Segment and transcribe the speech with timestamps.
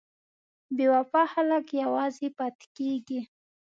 [0.75, 3.21] بې وفا خلک یوازې پاتې کېږي.